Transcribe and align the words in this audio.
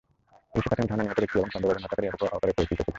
পুলিশের 0.51 0.67
প্রাথমিক 0.69 0.89
ধারণা, 0.91 1.05
নিহত 1.05 1.19
ব্যক্তি 1.21 1.37
এবং 1.39 1.49
সন্দেহভাজন 1.53 1.83
হত্যাকারী 1.83 2.07
একে 2.07 2.25
অপরের 2.37 2.55
পরিচিত 2.57 2.71
ছিলেন। 2.77 2.89